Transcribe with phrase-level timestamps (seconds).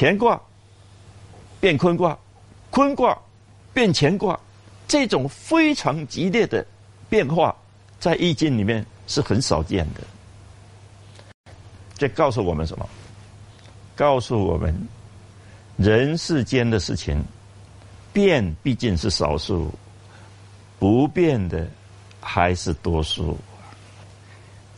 [0.00, 0.40] 乾卦
[1.58, 2.16] 变坤卦，
[2.70, 3.18] 坤卦
[3.74, 4.38] 变乾卦，
[4.86, 6.64] 这种非常激烈的
[7.08, 7.52] 变化，
[7.98, 11.42] 在易经里面是很少见的。
[11.96, 12.88] 这告诉我们什么？
[13.96, 14.72] 告诉我们，
[15.76, 17.20] 人世间的事情
[18.12, 19.68] 变毕竟是少数，
[20.78, 21.68] 不变的
[22.20, 23.36] 还是多数。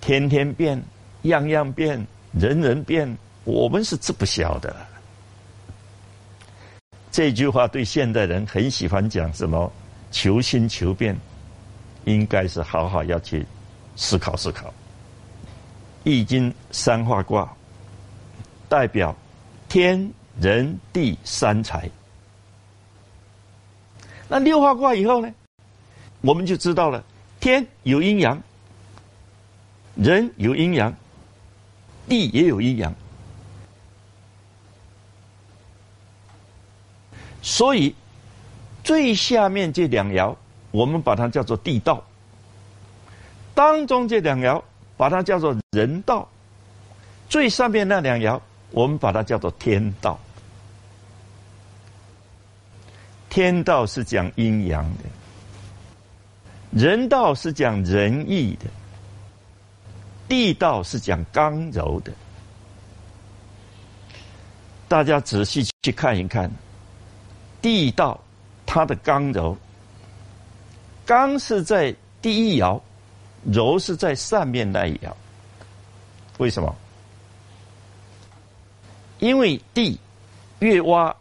[0.00, 0.82] 天天变，
[1.24, 2.02] 样样变，
[2.32, 3.14] 人人变，
[3.44, 4.74] 我们是吃不消的。
[7.12, 9.70] 这句话对现代人很喜欢讲什么
[10.12, 11.16] 求新求变，
[12.04, 13.44] 应该是好好要去
[13.96, 14.72] 思考思考。
[16.04, 17.52] 易经三化卦
[18.68, 19.14] 代表
[19.68, 20.10] 天
[20.40, 21.90] 人地三才。
[24.28, 25.34] 那六化卦以后呢，
[26.20, 27.04] 我们就知道了，
[27.40, 28.40] 天有阴阳，
[29.96, 30.94] 人有阴阳，
[32.08, 32.94] 地也有阴阳。
[37.42, 37.94] 所以，
[38.84, 40.34] 最下面这两爻，
[40.70, 42.02] 我们把它叫做地道；
[43.54, 44.62] 当中这两爻，
[44.96, 46.28] 把它叫做人道；
[47.28, 50.18] 最上面那两爻，我们把它叫做天道。
[53.30, 55.04] 天道是讲阴阳的，
[56.72, 58.66] 人道是讲仁义的，
[60.28, 62.12] 地道是讲刚柔的。
[64.88, 66.50] 大家仔细去看一看。
[67.60, 68.18] 地道，
[68.66, 69.56] 它的刚柔，
[71.04, 72.80] 刚是在第一爻，
[73.44, 75.12] 柔是在上面那一爻。
[76.38, 76.74] 为什么？
[79.18, 79.98] 因为地
[80.60, 81.14] 越挖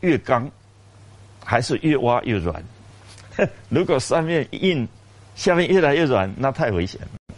[0.00, 0.50] 越刚，
[1.44, 2.62] 还是越挖越软？
[3.68, 4.86] 如果上面硬，
[5.36, 7.36] 下面越来越软，那太危险了。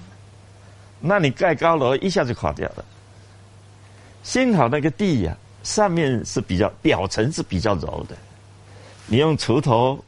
[1.01, 2.85] 那你盖高楼一下就垮掉了。
[4.23, 8.17] 幸好那个地呀，上面是比较表层是比较柔的。
[9.07, 10.03] 你用锄头，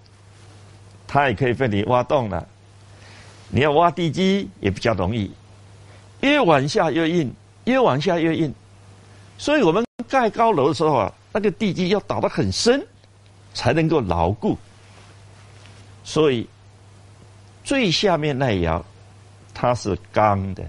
[1.07, 2.47] 它也可以被你挖洞了。
[3.49, 5.31] 你要挖地基也比较容易，
[6.21, 7.33] 越往下越硬，
[7.65, 8.53] 越往下越硬。
[9.39, 12.85] 所以我们盖高楼的时候啊，那个地基要打得很深，
[13.55, 14.59] 才能够牢固。
[16.03, 16.49] 所以
[17.63, 18.83] 最下面那一爻
[19.55, 20.65] 它是刚的，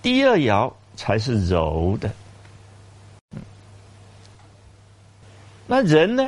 [0.00, 2.10] 第二爻才是柔的。
[5.66, 6.24] 那人呢？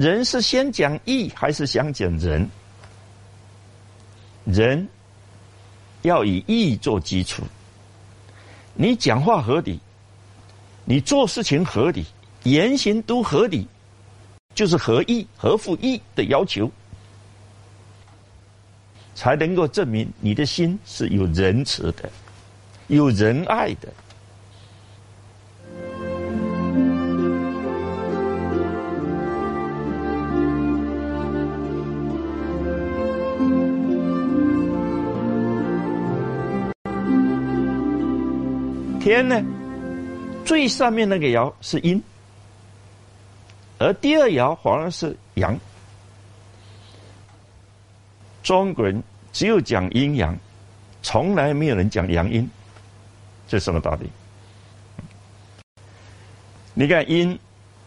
[0.00, 2.48] 人是先讲义还是想讲人？
[4.46, 4.88] 人
[6.00, 7.42] 要以义做基础。
[8.72, 9.78] 你讲话合理，
[10.86, 12.06] 你做事情合理，
[12.44, 13.66] 言行都合理，
[14.54, 16.70] 就是合义、合乎义的要求，
[19.14, 22.10] 才能够证明你的心是有仁慈的、
[22.86, 23.92] 有仁爱的。
[39.00, 39.42] 天呢，
[40.44, 42.00] 最上面那个爻是阴，
[43.78, 45.58] 而第二爻反而是阳。
[48.42, 49.02] 中国人
[49.32, 50.36] 只有讲阴阳，
[51.02, 52.48] 从来没有人讲阳阴，
[53.48, 54.10] 这什么道理？
[56.74, 57.38] 你看阴，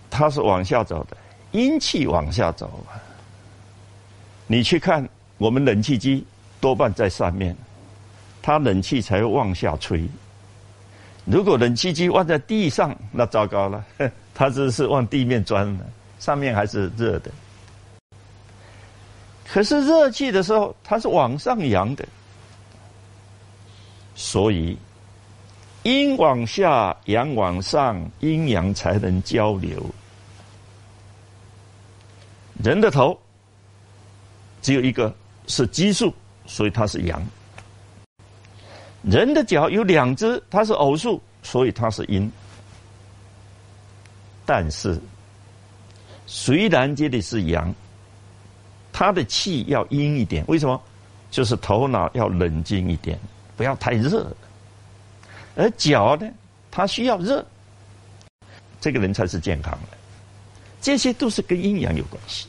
[0.09, 1.15] 它是往下走的，
[1.51, 2.83] 阴气往下走。
[4.47, 5.07] 你去看
[5.37, 6.25] 我们冷气机，
[6.59, 7.55] 多半在上面，
[8.41, 10.03] 它冷气才会往下吹。
[11.25, 13.83] 如果冷气机放在地上，那糟糕了，
[14.35, 15.85] 它只是往地面钻的，
[16.19, 17.31] 上面还是热的。
[19.47, 22.05] 可是热气的时候，它是往上扬的，
[24.15, 24.77] 所以
[25.83, 29.83] 阴往下，阳往上，阴阳才能交流。
[32.63, 33.17] 人的头
[34.61, 35.13] 只有一个
[35.47, 36.13] 是奇数，
[36.45, 37.21] 所以它是阳。
[39.03, 42.31] 人的脚有两只，它是偶数，所以它是阴。
[44.45, 44.99] 但是，
[46.25, 47.73] 虽然这里是阳，
[48.91, 50.43] 他的气要阴一点。
[50.47, 50.81] 为什么？
[51.31, 53.19] 就是头脑要冷静一点，
[53.57, 54.31] 不要太热。
[55.55, 56.29] 而脚呢，
[56.69, 57.43] 它需要热，
[58.79, 59.97] 这个人才是健康的。
[60.81, 62.47] 这些都是跟阴阳有关系。